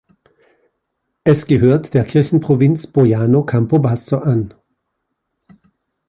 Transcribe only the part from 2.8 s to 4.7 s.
Boiano-Campobasso an.